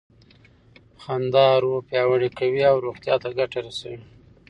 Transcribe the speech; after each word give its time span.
خندا 1.01 1.47
روح 1.63 1.79
پیاوړی 1.89 2.29
کوي 2.39 2.61
او 2.71 2.77
روغتیا 2.85 3.15
ته 3.23 3.29
ګټه 3.39 3.59
رسوي. 3.67 4.01